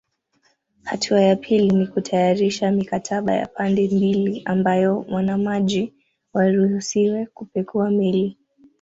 [0.83, 5.93] Hatua ya pili ni kutayarisha mikataba ya pande mbili ambayo wanamaji
[6.33, 8.37] waruhusiwe kupekua meli